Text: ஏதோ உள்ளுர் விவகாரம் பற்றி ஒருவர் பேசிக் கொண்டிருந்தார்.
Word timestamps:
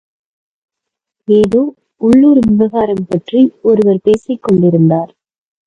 ஏதோ 1.27 1.61
உள்ளுர் 2.01 2.39
விவகாரம் 2.47 3.05
பற்றி 3.07 3.41
ஒருவர் 3.61 4.03
பேசிக் 4.03 4.43
கொண்டிருந்தார். 4.43 5.11